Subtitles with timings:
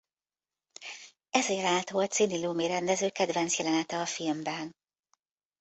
[1.29, 4.75] Ez a jelenet volt Sidney Lumet rendező kedvenc jelenete a filmben.